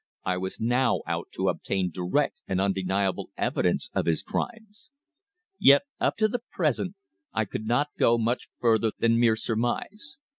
I 0.25 0.37
was 0.37 0.59
now 0.59 1.01
out 1.05 1.27
to 1.33 1.47
obtain 1.47 1.91
direct 1.91 2.41
and 2.47 2.59
undeniable 2.59 3.29
evidence 3.37 3.91
of 3.93 4.07
his 4.07 4.23
crimes. 4.23 4.89
Yet 5.59 5.83
up 5.99 6.17
to 6.17 6.27
the 6.27 6.41
present 6.51 6.95
I 7.33 7.45
could 7.45 7.67
not 7.67 7.89
go 7.99 8.17
much 8.17 8.49
further 8.59 8.93
than 8.97 9.19
mere 9.19 9.35
surmise. 9.35 10.17